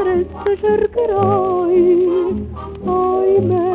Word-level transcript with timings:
carezze 0.00 0.56
cercherai, 0.60 2.08
ahimè. 2.84 3.68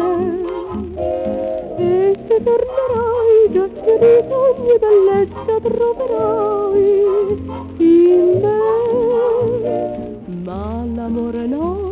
E 1.77 2.17
se 2.27 2.35
tornerai 2.43 3.37
già 3.53 3.67
schiarito 3.75 4.35
ogni 4.49 4.75
bellezza 4.83 5.53
troverai 5.61 6.87
in 7.77 8.39
me. 8.41 8.59
Ma 10.43 10.83
l'amore 10.95 11.45
no, 11.45 11.91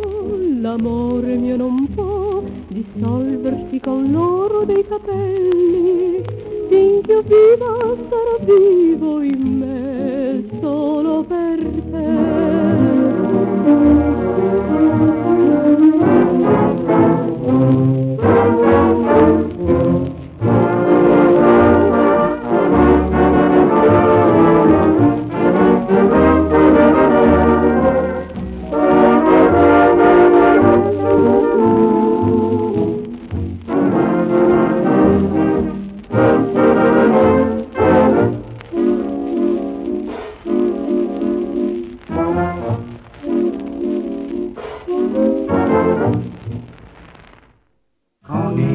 l'amore 0.61 1.35
mio 1.35 1.57
non 1.57 1.87
può 1.93 2.41
dissolversi 2.69 3.79
con 3.79 4.09
l'oro 4.11 4.65
dei 4.65 4.83
capelli. 4.87 6.23
Finché 6.69 7.11
io 7.11 7.21
viva 7.21 7.95
sarà 8.09 8.37
vivo 8.39 9.21
in 9.21 9.32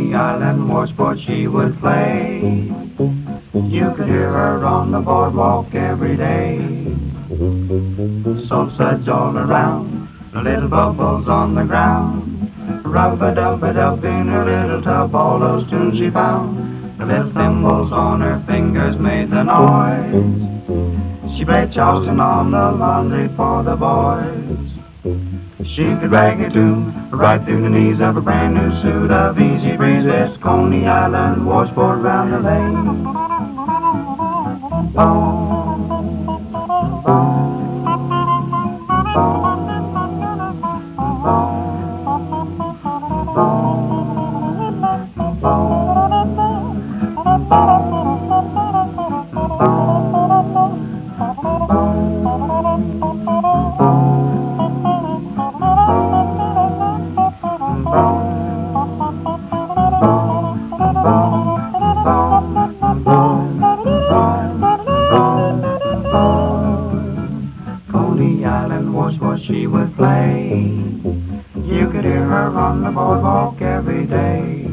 Coney 0.09 0.15
Island 0.15 0.71
was 0.71 0.91
what 0.97 1.19
she 1.21 1.47
would 1.47 1.79
play. 1.81 2.41
You 2.41 3.93
could 3.95 4.09
hear 4.09 4.31
her 4.31 4.65
on 4.65 4.91
the 4.91 5.01
boardwalk 5.01 5.75
every 5.75 6.17
day. 6.17 6.59
Soap 8.49 8.75
suds 8.79 9.07
all 9.07 9.37
around, 9.37 10.09
little 10.35 10.69
bubbles 10.69 11.29
on 11.29 11.55
the 11.55 11.65
ground. 11.65 12.51
Rub-a-dub-a-dub 12.87 14.03
in 14.05 14.29
her 14.29 14.45
little 14.47 14.83
tub, 14.83 15.15
all 15.15 15.39
those 15.39 15.69
tunes 15.69 15.99
she 15.99 16.09
found. 16.09 16.99
The 16.99 17.05
little 17.05 17.33
thimbles 17.33 17.93
on 17.93 18.23
her 18.23 18.43
fingers 18.47 18.97
made 18.97 19.31
the 19.31 19.43
noise. 19.43 21.37
She 21.37 21.45
played 21.45 21.73
Charleston 21.73 22.19
on 22.19 22.51
the 22.51 22.73
laundry 22.73 23.29
for 23.37 23.63
the 23.63 23.77
boys. 23.77 24.68
She 25.79 25.85
could 25.85 26.09
drag 26.09 26.41
a 26.41 26.51
tune 26.51 27.09
right 27.13 27.41
through 27.45 27.63
the 27.63 27.69
knees 27.69 28.01
of 28.01 28.17
a 28.17 28.21
brand 28.21 28.57
new 28.57 28.83
suit 28.83 29.13
of 29.13 29.39
easy 29.39 29.77
breezes. 29.77 30.37
Coney 30.39 30.85
Island 30.85 31.47
washboard 31.47 32.01
round 32.01 32.33
the 32.33 32.41
lane. 32.41 33.05
Boom, 34.93 35.48
You 70.49 71.91
could 71.91 72.05
hear 72.05 72.25
her 72.25 72.49
on 72.57 72.83
the 72.83 72.91
boardwalk 72.91 73.61
every 73.61 74.07
day. 74.07 74.65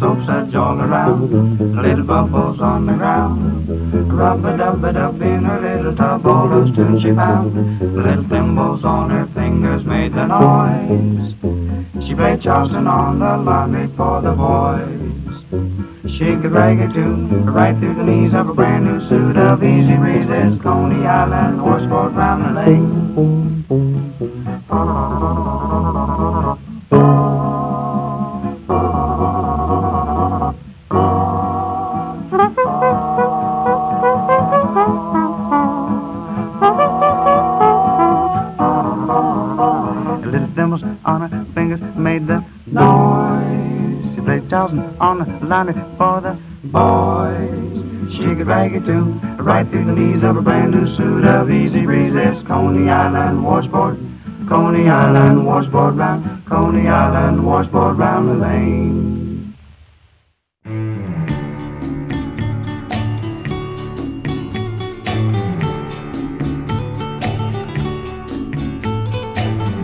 Soap 0.00 0.24
suds 0.26 0.54
all 0.54 0.80
around, 0.80 1.58
little 1.76 2.04
bubbles 2.04 2.60
on 2.60 2.86
the 2.86 2.94
ground. 2.94 3.68
Rub-a-dub-a-dub 4.10 5.20
in 5.20 5.44
her 5.44 5.60
little 5.60 5.94
tub, 5.94 6.26
all 6.26 6.48
those 6.48 6.74
tunes 6.74 7.02
she 7.02 7.12
found. 7.12 7.80
Little 7.94 8.24
thimbles 8.28 8.84
on 8.84 9.10
her 9.10 9.26
fingers 9.34 9.84
made 9.84 10.14
the 10.14 10.26
noise. 10.26 11.34
She 12.06 12.14
played 12.14 12.40
Charleston 12.40 12.86
on 12.86 13.18
the 13.18 13.36
laundry 13.36 13.88
for 13.96 14.22
the 14.22 14.32
boys. 14.32 16.12
She 16.12 16.36
could 16.40 16.52
drag 16.52 16.80
a 16.80 16.92
tune 16.92 17.46
right 17.52 17.78
through 17.78 17.94
the 17.96 18.04
knees 18.04 18.32
of 18.32 18.48
a 18.48 18.54
brand 18.54 18.84
new 18.84 19.06
suit 19.08 19.36
of 19.36 19.62
easy 19.62 19.94
breezes. 19.96 20.60
Coney 20.62 21.06
Island 21.06 21.62
washboard 21.62 22.14
round 22.14 22.56
the 22.56 22.60
lane. 22.60 23.51
22, 48.84 49.42
right 49.42 49.68
through 49.68 49.84
the 49.84 49.92
knees 49.92 50.22
of 50.22 50.36
a 50.36 50.42
brand 50.42 50.72
new 50.72 50.86
suit 50.96 51.24
of 51.24 51.50
easy 51.50 51.84
breeze. 51.84 52.12
Coney 52.46 52.90
Island 52.90 53.44
washboard, 53.44 53.98
Coney 54.48 54.88
Island 54.88 55.46
washboard 55.46 55.96
round, 55.96 56.44
Coney 56.46 56.88
Island 56.88 57.44
washboard 57.46 57.98
round 57.98 58.28
the 58.28 58.34
lane. 58.34 59.54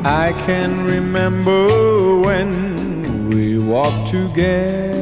I 0.05 0.33
can 0.47 0.85
remember 0.85 2.19
when 2.21 3.29
we 3.29 3.59
walked 3.59 4.11
together 4.11 4.99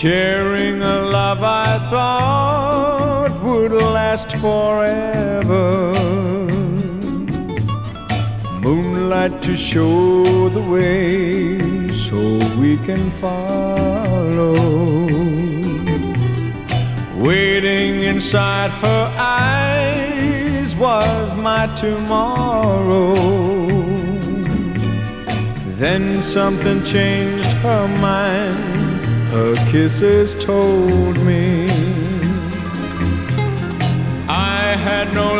sharing 0.00 0.80
a 0.80 1.02
love 1.02 1.42
I 1.42 1.78
thought 1.90 3.38
would 3.42 3.70
last 3.70 4.32
forever. 4.38 5.92
Moonlight 8.62 9.42
to 9.42 9.54
show 9.54 10.48
the 10.48 10.62
way 10.62 11.92
so 11.92 12.18
we 12.58 12.78
can 12.78 13.10
follow. 13.10 14.54
Waiting 17.18 18.00
inside 18.04 18.70
her 18.70 19.14
eyes 19.18 20.74
was 20.76 21.34
my 21.34 21.66
tomorrow. 21.74 23.12
Then 25.82 26.22
something 26.22 26.82
changed 26.84 27.52
her 27.64 27.86
mind 28.00 28.69
her 29.30 29.54
kisses 29.70 30.34
told 30.34 31.16
me 31.18 31.68
I 34.28 34.74
had 34.76 35.14
no 35.14 35.39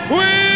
with 0.09 0.48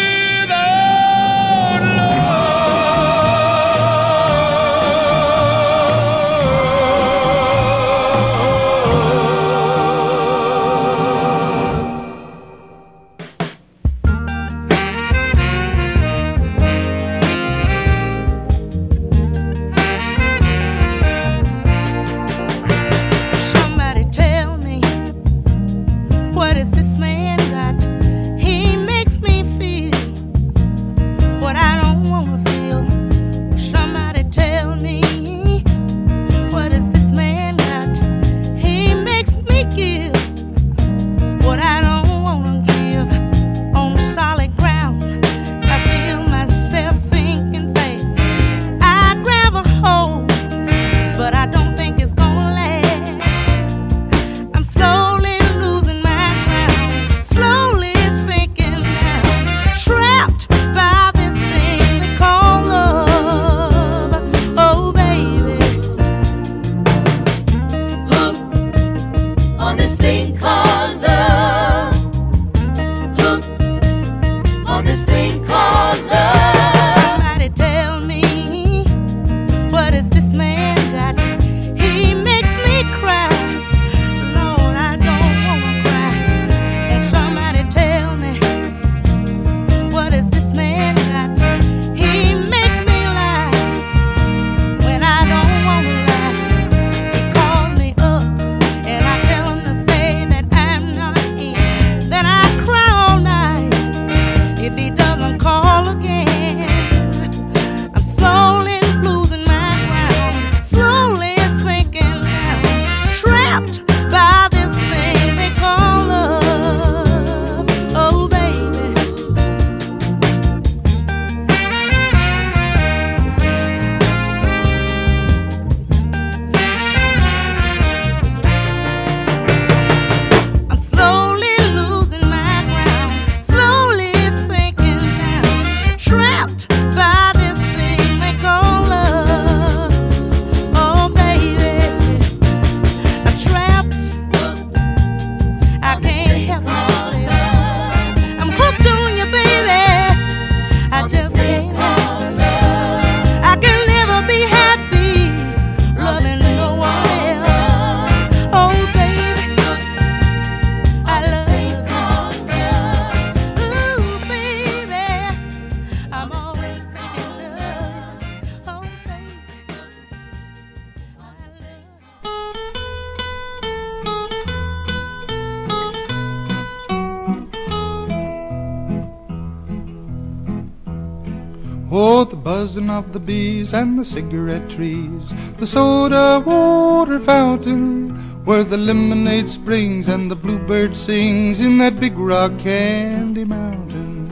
the 183.14 183.20
bees 183.20 183.70
and 183.72 183.96
the 183.96 184.04
cigarette 184.04 184.68
trees, 184.70 185.22
the 185.60 185.66
soda 185.68 186.42
water 186.44 187.20
fountain, 187.24 188.10
where 188.44 188.64
the 188.64 188.76
lemonade 188.76 189.48
springs 189.48 190.08
and 190.08 190.28
the 190.28 190.34
bluebird 190.34 190.92
sings 190.92 191.60
in 191.60 191.78
that 191.78 192.00
big 192.00 192.18
rock 192.18 192.50
candy 192.60 193.44
mountain. 193.44 194.26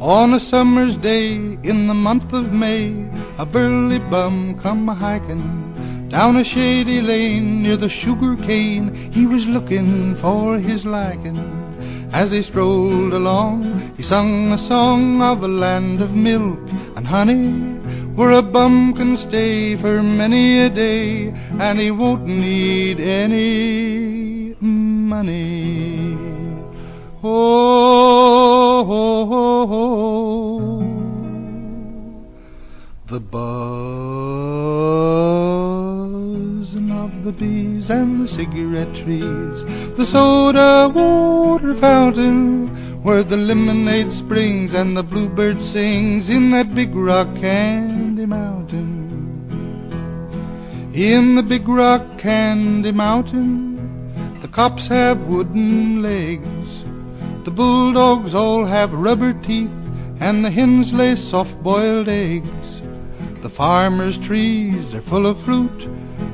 On 0.00 0.32
a 0.32 0.40
summer's 0.40 0.96
day 0.96 1.34
in 1.68 1.86
the 1.86 1.94
month 1.94 2.32
of 2.32 2.50
May, 2.50 2.88
a 3.36 3.44
burly 3.44 3.98
bum 4.10 4.58
come 4.62 4.88
a 4.88 4.94
hiking 4.94 6.08
down 6.10 6.36
a 6.36 6.44
shady 6.44 7.02
lane 7.02 7.62
near 7.62 7.76
the 7.76 7.90
sugar 7.90 8.36
cane. 8.36 9.12
He 9.12 9.26
was 9.26 9.44
looking 9.46 10.16
for 10.20 10.58
his 10.58 10.86
liking. 10.86 11.61
As 12.12 12.30
he 12.30 12.42
strolled 12.42 13.14
along, 13.14 13.94
he 13.96 14.02
sung 14.02 14.52
a 14.52 14.58
song 14.68 15.22
of 15.22 15.42
a 15.42 15.48
land 15.48 16.02
of 16.02 16.10
milk 16.10 16.58
and 16.94 17.06
honey, 17.06 17.52
where 18.14 18.32
a 18.32 18.42
bum 18.42 18.92
can 18.94 19.16
stay 19.16 19.80
for 19.80 20.02
many 20.02 20.60
a 20.60 20.68
day, 20.68 21.32
and 21.58 21.78
he 21.80 21.90
won't 21.90 22.26
need 22.26 23.00
any 23.00 24.54
money. 24.60 26.18
Oh, 27.24 28.84
oh, 28.88 29.28
oh, 29.32 29.68
oh. 29.72 30.02
the 33.08 33.20
buzzing 33.20 33.72
the 37.24 37.30
bees 37.30 37.88
and 37.88 38.22
the 38.22 38.26
cigarette 38.26 38.90
trees, 39.04 39.62
the 39.96 40.06
soda 40.10 40.90
water 40.92 41.78
fountain, 41.80 43.00
where 43.04 43.22
the 43.22 43.36
lemonade 43.36 44.10
springs 44.12 44.72
and 44.74 44.96
the 44.96 45.04
bluebird 45.04 45.56
sings 45.70 46.28
in 46.28 46.50
that 46.50 46.74
big 46.74 46.92
rock 46.96 47.28
candy 47.36 48.26
mountain. 48.26 49.06
In 50.94 51.36
the 51.36 51.46
big 51.48 51.68
rock 51.68 52.02
candy 52.18 52.90
mountain, 52.90 53.78
the 54.42 54.48
cops 54.48 54.88
have 54.88 55.18
wooden 55.28 56.02
legs. 56.02 57.44
The 57.44 57.52
bulldogs 57.54 58.34
all 58.34 58.66
have 58.66 58.90
rubber 58.90 59.32
teeth, 59.46 59.70
and 60.18 60.44
the 60.44 60.50
hens 60.50 60.90
lay 60.92 61.14
soft 61.14 61.62
boiled 61.62 62.08
eggs. 62.08 62.82
The 63.42 63.52
farmer's 63.56 64.18
trees 64.26 64.92
are 64.92 65.02
full 65.02 65.26
of 65.26 65.36
fruit, 65.44 65.88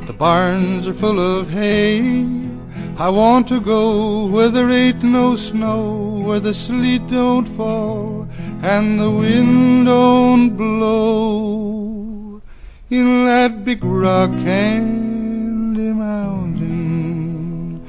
the 0.08 0.14
barns 0.14 0.86
are 0.88 0.98
full 0.98 1.20
of 1.20 1.48
hay. 1.48 2.00
I 2.96 3.10
want 3.10 3.46
to 3.48 3.60
go 3.62 4.26
where 4.26 4.50
there 4.50 4.70
ain't 4.70 5.04
no 5.04 5.36
snow, 5.36 6.24
where 6.26 6.40
the 6.40 6.54
sleet 6.54 7.02
don't 7.10 7.54
fall, 7.58 8.26
and 8.32 8.98
the 8.98 9.10
wind 9.10 9.84
don't 9.84 10.56
blow. 10.56 12.40
In 12.88 13.26
that 13.26 13.66
big 13.66 13.84
rock 13.84 14.30
candy 14.30 15.92
mountain. 15.92 17.84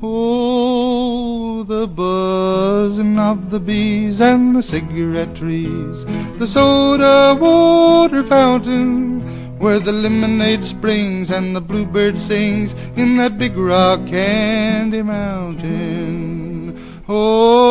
Oh, 0.00 1.64
the 1.64 1.88
buzzing 1.88 3.18
of 3.18 3.50
the 3.50 3.58
bees 3.58 4.20
and 4.20 4.54
the 4.54 4.62
cigarette 4.62 5.34
trees, 5.36 6.04
the 6.38 6.46
soda 6.46 7.36
water 7.36 8.22
fountain, 8.28 9.33
where 9.64 9.80
the 9.80 9.90
lemonade 9.90 10.62
springs 10.62 11.30
and 11.30 11.56
the 11.56 11.60
bluebird 11.60 12.14
sings 12.28 12.70
in 12.98 13.16
that 13.16 13.38
big 13.38 13.56
rock 13.56 13.98
candy 14.06 15.00
mountain. 15.00 16.76
Oh, 17.08 17.64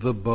the 0.00 0.12
buzzing 0.12 0.34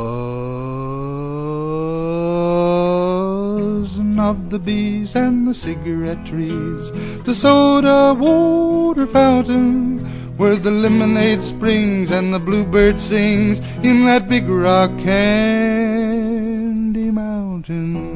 of 4.18 4.48
the 4.48 4.58
bees 4.58 5.14
and 5.14 5.46
the 5.46 5.52
cigarette 5.52 6.24
trees, 6.24 6.90
the 7.26 7.34
soda 7.34 8.14
water 8.18 9.06
fountain, 9.12 9.99
where 10.40 10.58
the 10.58 10.70
lemonade 10.70 11.44
springs 11.44 12.10
and 12.10 12.32
the 12.32 12.38
bluebird 12.38 12.98
sings 12.98 13.58
in 13.84 14.06
that 14.08 14.26
big 14.26 14.48
rock 14.48 14.88
candy 15.04 17.10
mountain. 17.10 18.09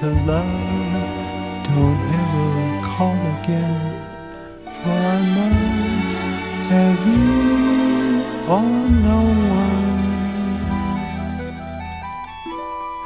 To 0.00 0.06
love. 0.26 1.64
Don't 1.68 2.00
ever 2.20 2.50
call 2.82 3.18
again. 3.38 3.78
For 4.64 4.96
I 5.16 5.20
must 5.38 6.22
have 6.70 7.00
you 7.14 7.34
or 8.54 8.66
no 9.08 9.20
one. 9.62 10.00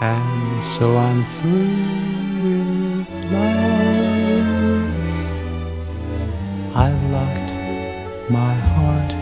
And 0.00 0.62
so 0.62 0.96
I'm 0.96 1.24
through 1.36 1.76
with 2.42 3.08
love. 3.32 4.48
I've 6.74 7.02
locked 7.16 7.52
my 8.30 8.54
heart. 8.72 9.12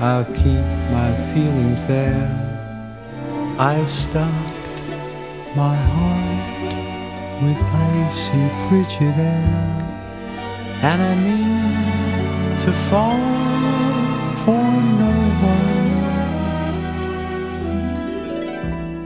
I'll 0.00 0.28
keep 0.42 0.66
my 0.96 1.10
feelings 1.32 1.82
there. 1.84 2.30
I've 3.58 3.90
stopped 3.90 4.56
my 5.56 5.74
heart 5.74 6.19
with 7.42 7.62
icy 7.62 8.44
frigid 8.68 9.16
air. 9.18 9.80
And 10.82 11.00
I 11.02 11.14
mean 11.14 12.60
to 12.60 12.72
fall 12.88 13.20
for 14.42 14.66
no 15.02 15.14
one. 15.54 15.80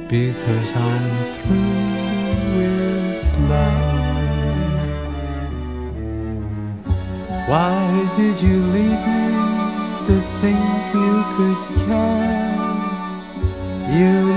Because 0.09 0.71
I'm 0.75 1.25
through 1.35 2.57
with 2.57 3.39
love. 3.51 3.95
Why 7.49 7.77
did 8.17 8.41
you 8.41 8.57
leave 8.77 9.03
me 9.15 9.29
to 10.07 10.17
think 10.41 10.65
you 10.95 11.15
could 11.37 11.61
care? 11.87 12.35
You 13.99 14.34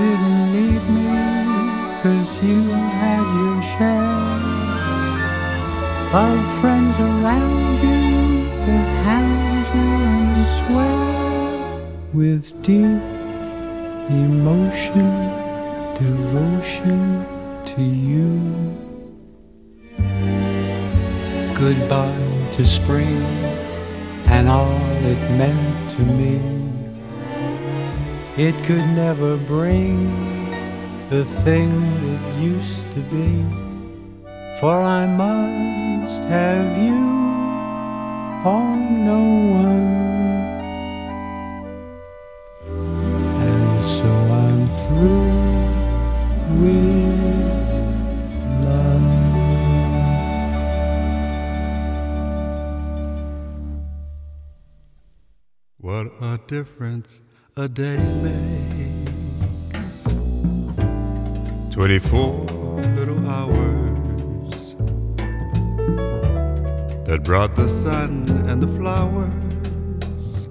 of 6.12 6.60
friends 6.60 6.98
around 6.98 7.74
you 7.82 8.48
to 8.64 8.72
hand 9.04 9.66
you 9.74 9.88
and 10.08 10.36
swear 10.56 10.98
with 12.14 12.62
deep 12.62 13.02
emotion, 14.08 15.10
devotion 15.92 17.26
to 17.66 17.82
you. 17.82 18.40
Goodbye 21.54 22.48
to 22.52 22.64
spring 22.64 23.22
and 24.28 24.48
all 24.48 24.80
it 25.04 25.20
meant 25.36 25.90
to 25.90 26.00
me. 26.00 26.40
It 28.38 28.54
could 28.64 28.86
never 28.96 29.36
bring 29.36 30.48
the 31.10 31.26
thing 31.44 31.70
that 32.00 32.40
used 32.40 32.86
to 32.94 33.00
be. 33.10 33.44
For 34.58 34.72
I 34.72 35.06
must 35.06 35.97
have 36.28 36.78
you 36.78 37.04
harmed 38.42 39.00
no 39.04 39.22
one. 39.62 39.88
And 43.48 43.82
so 43.82 44.10
I'm 44.42 44.68
through 44.82 45.28
with 46.60 47.18
love. 48.64 49.06
What 55.78 56.06
a 56.20 56.38
difference 56.46 57.20
a 57.56 57.68
day 57.68 57.98
makes. 58.22 60.04
24 61.70 62.46
little 62.96 63.30
hours 63.30 63.87
that 67.08 67.22
brought 67.24 67.56
the 67.56 67.66
sun 67.66 68.28
and 68.50 68.62
the 68.62 68.68
flowers 68.78 70.46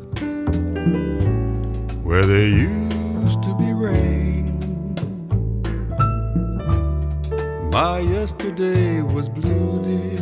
where 2.04 2.26
there 2.26 2.48
used 2.48 3.44
to 3.44 3.56
be 3.60 3.74
rain. 3.74 4.58
My 7.72 8.00
yesterday 8.00 9.04
was 9.04 9.30
blue, 9.30 9.84
dear, 9.84 10.20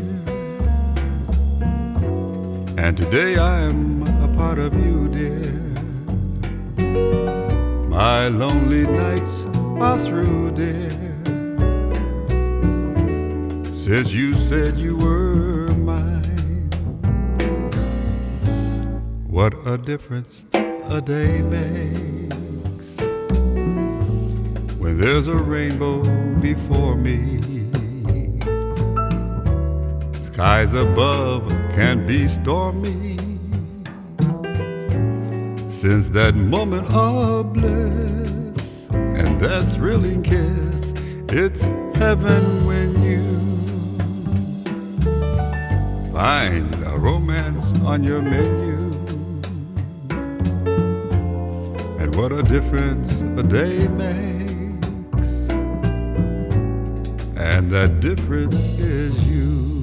and 2.83 2.97
today 2.97 3.37
I 3.37 3.61
am 3.61 4.01
a 4.21 4.27
part 4.35 4.59
of 4.59 4.73
you, 4.73 5.07
dear. 5.07 5.53
My 7.87 8.27
lonely 8.27 8.85
nights 8.85 9.45
are 9.79 9.97
through, 9.99 10.51
dear. 10.51 10.91
Since 13.73 14.11
you 14.11 14.33
said 14.33 14.77
you 14.77 14.97
were 14.97 15.64
what 19.35 19.53
a 19.67 19.77
difference 19.77 20.45
a 20.53 21.01
day 21.01 21.41
makes 21.41 23.01
when 24.79 24.97
there's 24.97 25.27
a 25.27 25.35
rainbow 25.35 26.01
before 26.39 26.95
me. 26.95 27.37
Skies 30.23 30.73
above 30.73 31.49
can 31.75 32.07
be 32.07 32.29
stormy. 32.29 33.17
Since 35.69 36.07
that 36.19 36.35
moment 36.35 36.87
of 36.93 37.51
bliss 37.51 38.87
and 38.89 39.37
that 39.41 39.63
thrilling 39.75 40.23
kiss, 40.23 40.93
it's 41.27 41.63
heaven 41.97 42.65
when 42.65 43.03
you 43.03 43.25
find 46.13 46.73
a 46.85 46.97
romance 46.97 47.77
on 47.81 48.01
your 48.01 48.21
menu. 48.21 48.74
What 52.15 52.31
a 52.31 52.41
difference 52.43 53.19
a 53.19 53.43
day 53.43 53.89
makes. 53.89 55.49
And 57.37 57.69
that 57.71 57.99
difference 57.99 58.79
is 58.79 59.29
you. 59.29 59.74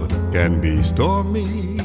Above 0.00 0.32
can 0.32 0.60
be 0.60 0.82
stormy. 0.82 1.78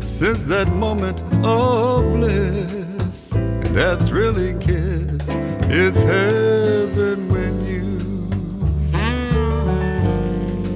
Since 0.00 0.46
that 0.46 0.68
moment 0.72 1.20
of 1.44 2.02
bliss 2.14 3.34
and 3.34 3.76
that 3.76 4.02
thrilling 4.02 4.58
kiss, 4.58 5.28
it's 5.68 6.02
heaven 6.02 7.28
when 7.28 7.54
you 7.66 7.98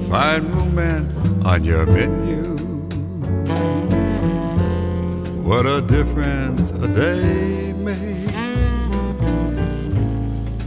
find 0.09 0.43
romance 0.55 1.29
on 1.43 1.63
your 1.63 1.85
menu. 1.85 2.57
What 5.43 5.65
a 5.65 5.81
difference 5.81 6.71
a 6.71 6.87
day 6.87 7.73
makes, 7.73 8.33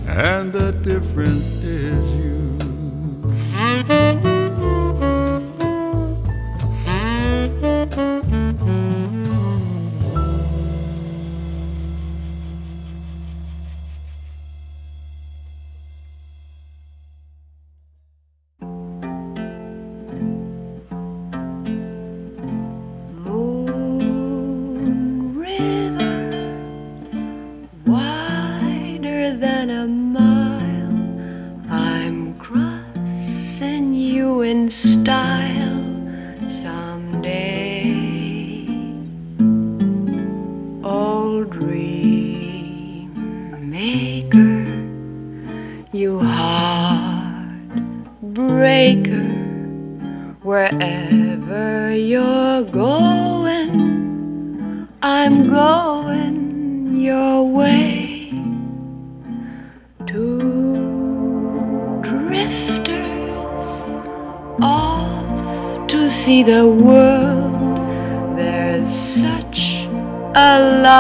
and 0.07 0.53
the 0.53 0.73
difference 0.83 1.53
is 1.63 2.04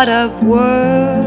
lot 0.04 0.32
of 0.32 0.42
world 0.42 1.23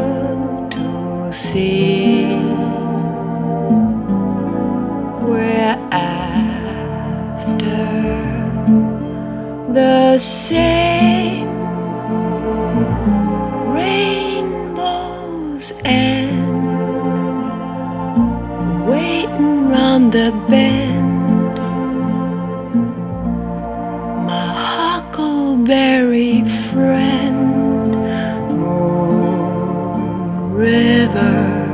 River, 30.57 31.66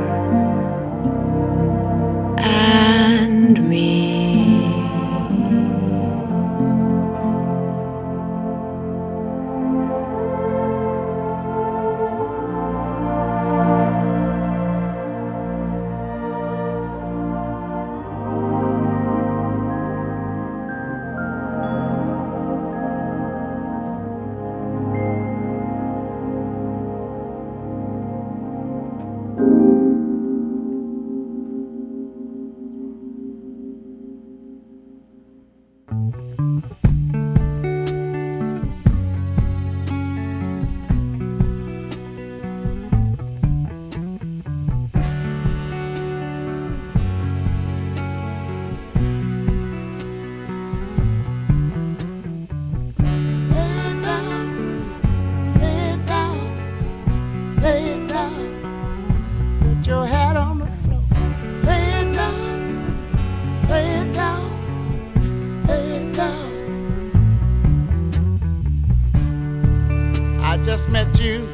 just 70.84 70.92
met 70.92 71.20
you 71.20 71.48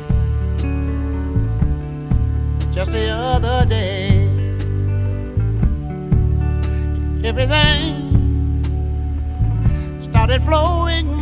just 2.72 2.90
the 2.92 3.08
other 3.10 3.64
day. 3.66 4.26
Everything 7.22 7.94
started 10.00 10.42
flowing 10.42 11.19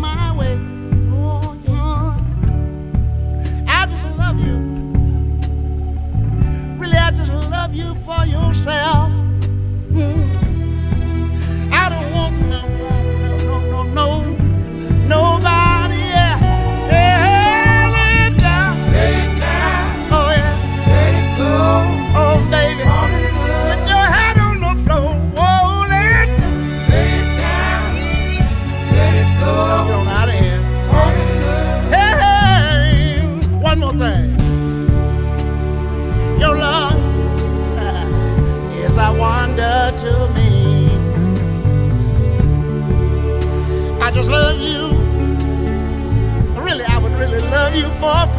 you 47.79 47.89
for 48.01 48.38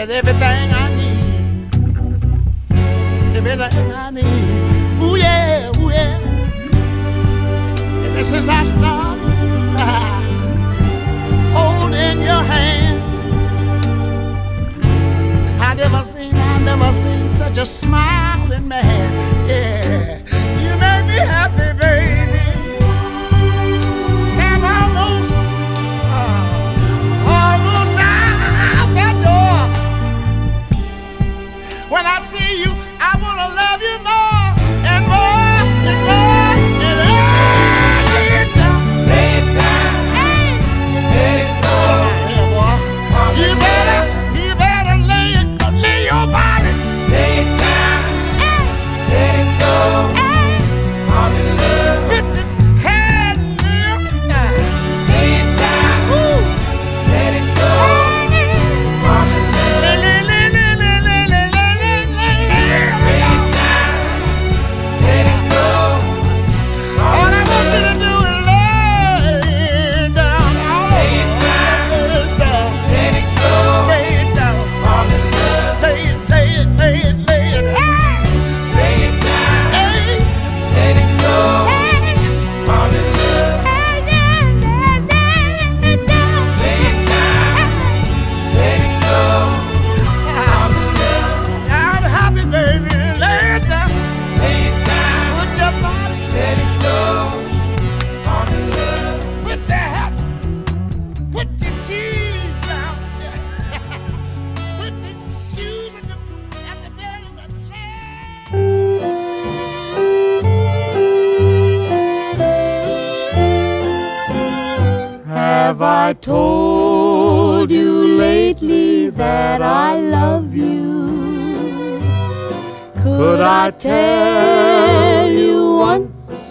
And 0.00 0.10
everything 0.12 0.40
I 0.40 0.88
need. 0.96 1.76
Everything 3.36 3.92
I 3.92 4.10
need. 4.10 4.24
Ooh 5.02 5.16
yeah, 5.16 5.70
ooh 5.76 5.90
yeah. 5.90 6.18
Ever 8.06 8.24
since 8.24 8.48
I 8.48 8.64
started 8.64 9.20
holding 11.52 12.22
your 12.22 12.42
hand, 12.42 13.02
I 15.60 15.74
never 15.74 16.02
seen, 16.02 16.34
I 16.34 16.58
never 16.60 16.92
seen 16.94 17.30
such 17.30 17.58
a 17.58 17.66
smiling 17.66 18.68
man. 18.68 19.48
Yeah. 19.50 19.79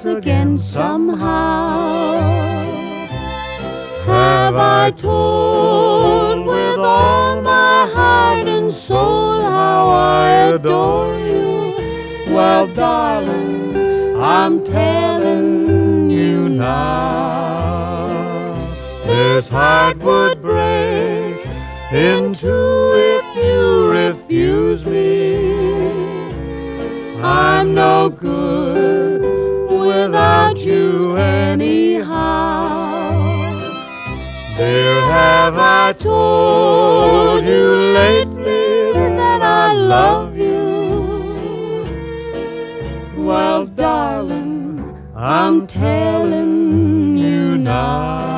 again 0.05 0.57
somehow. 0.57 2.21
Have 4.05 4.55
I 4.55 4.91
told 4.91 6.45
with 6.45 6.79
all 6.79 7.41
my 7.41 7.87
heart 7.93 8.47
and 8.47 8.73
soul 8.73 9.41
how 9.41 9.87
I 9.89 10.29
adore 10.53 11.17
you? 11.19 12.33
Well, 12.33 12.67
darling, 12.67 14.15
I'm 14.21 14.63
telling 14.63 16.09
you 16.09 16.49
now. 16.49 18.07
This 19.05 19.49
heart 19.49 19.97
would 19.97 20.41
break 20.41 21.45
into 21.91 22.93
if 22.95 23.35
you 23.35 23.89
refuse 23.91 24.87
me. 24.87 25.59
I'm 27.21 27.73
no 27.73 28.09
good 28.09 29.08
without 29.89 30.57
you 30.59 31.17
anyhow. 31.17 32.69
Dear, 34.55 35.01
have 35.01 35.57
I 35.57 35.93
told 35.93 37.43
you 37.43 37.65
lately 38.01 38.93
that 38.93 39.41
I 39.41 39.73
love 39.73 40.37
you? 40.37 40.61
Well, 43.17 43.65
darling, 43.65 44.95
I'm 45.15 45.65
telling 45.65 47.17
you 47.17 47.57
now. 47.57 48.35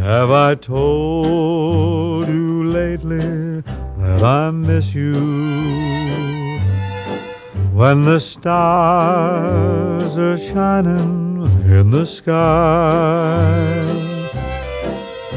Have 0.00 0.30
I 0.30 0.54
told 0.54 2.28
you 2.28 2.70
lately 2.80 3.62
that 4.00 4.22
I 4.22 4.50
miss 4.50 4.94
you? 4.94 6.27
When 7.78 8.04
the 8.04 8.18
stars 8.18 10.18
are 10.18 10.36
shining 10.36 11.44
in 11.64 11.92
the 11.92 12.04
sky, 12.04 12.34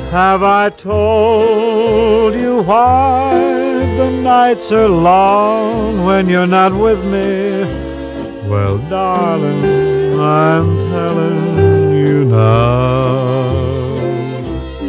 have 0.10 0.42
I 0.42 0.70
told 0.70 2.34
you 2.34 2.64
why 2.64 3.38
the 3.96 4.10
nights 4.10 4.72
are 4.72 4.90
long 4.90 6.04
when 6.04 6.28
you're 6.28 6.48
not 6.48 6.74
with 6.74 7.06
me? 7.06 7.62
Well, 8.50 8.80
darling, 8.90 10.20
I'm 10.20 10.80
telling 10.90 11.96
you 11.96 12.26
now. 12.26 13.94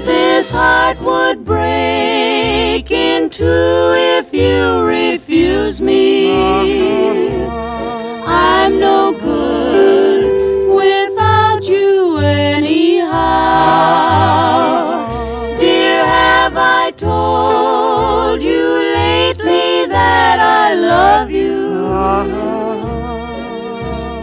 This 0.07 0.51
heart 0.51 0.99
would 1.03 1.45
break 1.45 1.72
in 2.81 3.29
two 3.29 3.93
if 3.95 4.33
you 4.33 4.83
refuse 4.83 5.83
me. 5.83 7.45
I'm 8.25 8.81
no 8.81 9.13
good 9.13 10.75
without 10.75 11.69
you 11.69 12.17
anyhow. 12.17 13.11
Dear, 15.59 16.07
have 16.07 16.57
I 16.57 16.93
told 16.93 18.43
you 18.43 18.65
lately 18.95 19.85
that 19.89 20.39
I 20.41 20.73
love 20.73 21.31
you? 21.31 21.91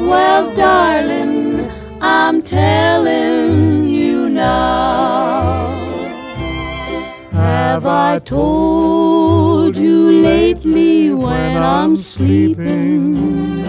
Well, 0.09 0.55
darling, 0.55 1.69
I'm 2.01 2.41
telling 2.41 3.85
you 3.85 4.27
now. 4.31 5.78
Have 7.69 7.86
I 7.86 8.17
told 8.17 9.77
you 9.77 10.23
lately 10.23 11.13
when 11.13 11.62
I'm 11.62 11.95
sleeping? 11.95 13.63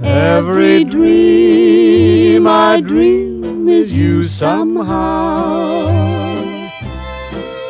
Every 0.00 0.84
dream 0.84 2.46
I 2.46 2.80
dream 2.80 3.68
is 3.68 3.92
you 3.92 4.22
somehow. 4.22 5.88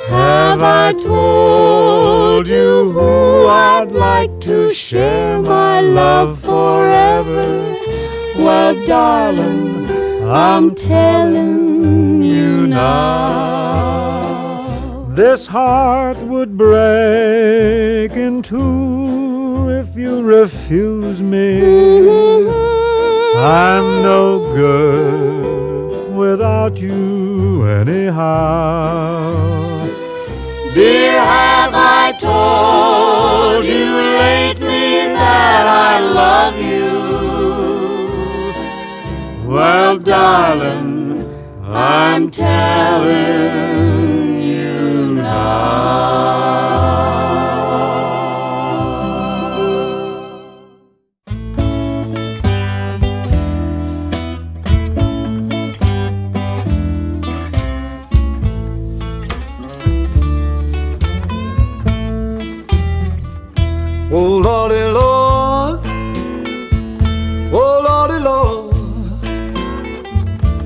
Have 0.09 0.62
I 0.62 0.92
told 0.92 2.46
you 2.46 2.92
who 2.92 3.46
I'd 3.48 3.92
like 3.92 4.40
to 4.42 4.74
share 4.74 5.40
my 5.40 5.81
love 5.81 6.38
forever? 6.38 7.48
Well, 8.37 8.74
darling, 8.85 9.90
I'm 10.28 10.74
telling 10.74 12.22
you 12.22 12.66
now. 12.66 14.12
This 15.14 15.46
heart 15.46 16.16
would 16.16 16.57
break 16.57 18.12
in 18.12 18.40
two 18.40 19.68
if 19.68 19.94
you 19.94 20.22
refuse 20.22 21.20
me. 21.20 21.61
I'm 23.37 24.03
no 24.03 24.38
good 24.57 26.14
without 26.16 26.79
you 26.79 27.62
anyhow. 27.64 29.05
Dear, 30.72 31.20
have 31.20 31.75
I 31.75 32.12
told 32.12 33.66
you 33.66 33.94
lately 34.16 35.12
that 35.12 35.66
I 35.66 36.01
love 36.01 36.57
you? 36.57 36.88
Well, 39.46 39.98
darling, 39.98 41.27
I'm 41.64 42.31
telling 42.31 43.81
Oh 64.14 64.37
Lordy 64.37 64.92
Lord, 64.92 65.81
oh 67.51 67.81
Lordy 67.83 68.22
Lord, 68.22 68.75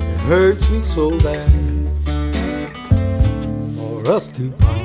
it 0.03 0.21
hurts 0.23 0.69
me 0.69 0.83
so 0.83 1.17
bad 1.21 1.49
for 3.77 4.11
us 4.11 4.27
to 4.31 4.51
part. 4.51 4.83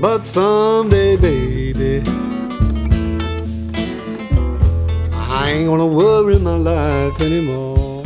But 0.00 0.24
someday, 0.24 1.18
baby, 1.18 2.02
I 5.12 5.50
ain't 5.50 5.68
gonna 5.68 5.86
worry 5.86 6.38
my 6.38 6.56
life 6.56 7.20
anymore. 7.20 8.02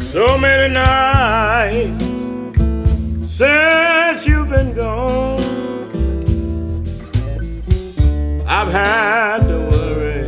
So 0.00 0.38
many 0.38 0.72
nights 0.72 2.05
since 3.36 4.26
you've 4.26 4.48
been 4.48 4.72
gone, 4.72 5.38
I've 8.48 8.72
had 8.72 9.40
to 9.40 9.58
worry 9.72 10.24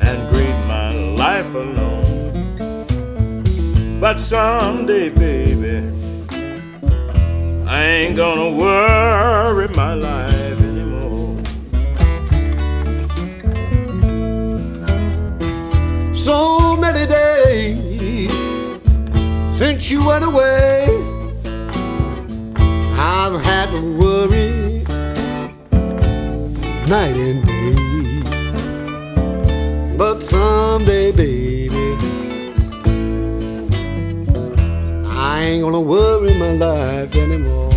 and 0.00 0.28
grieve 0.30 0.66
my 0.66 0.90
life 0.90 1.54
alone. 1.54 2.42
But 4.00 4.18
someday, 4.18 5.10
baby, 5.10 5.88
I 7.64 7.80
ain't 7.80 8.16
gonna 8.16 8.50
worry 8.50 9.68
my 9.68 9.94
life 9.94 10.60
anymore. 10.60 11.38
So 16.16 16.76
many 16.76 17.06
days 17.06 18.32
since 19.56 19.88
you 19.88 20.04
went 20.04 20.24
away, 20.24 20.95
I've 23.26 23.42
had 23.44 23.70
to 23.72 23.80
worry 23.98 24.84
night 26.88 27.16
and 27.16 27.44
day. 27.44 27.74
But 29.96 30.20
someday, 30.20 31.10
baby, 31.10 31.96
I 35.08 35.42
ain't 35.42 35.64
gonna 35.64 35.80
worry 35.80 36.34
my 36.38 36.52
life 36.52 37.16
anymore. 37.16 37.75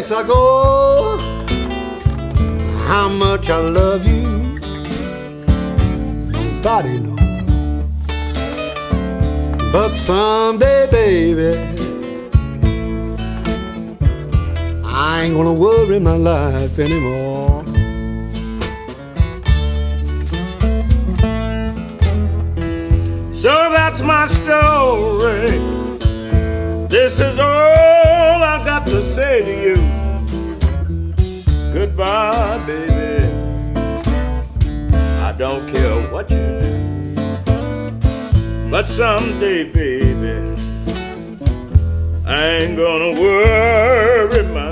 Place 0.00 0.12
I 0.12 0.26
go. 0.26 1.18
How 2.86 3.08
much 3.08 3.50
I 3.50 3.58
love 3.58 4.06
you, 4.06 4.22
nobody 6.32 7.00
knows. 7.00 7.20
But 9.72 9.94
someday, 9.96 10.88
baby, 10.90 11.52
I 14.84 15.22
ain't 15.22 15.34
gonna 15.34 15.52
worry 15.52 16.00
my 16.00 16.16
life 16.16 16.78
anymore. 16.78 17.64
So 23.34 23.52
that's 23.76 24.00
my 24.02 24.26
story. 24.26 25.58
This 26.88 27.20
is 27.20 27.38
all 27.38 28.42
I've 28.52 28.64
got 28.64 28.86
to 28.88 29.00
say 29.02 29.44
to 29.44 29.62
you. 29.62 29.89
Goodbye, 32.00 32.64
baby. 32.66 33.26
I 35.20 35.34
don't 35.36 35.70
care 35.70 36.00
what 36.10 36.30
you 36.30 36.38
do. 36.38 37.50
But 38.70 38.88
someday, 38.88 39.64
baby, 39.64 40.56
I 42.24 42.46
ain't 42.62 42.78
gonna 42.78 43.20
worry 43.20 44.42
my 44.44 44.69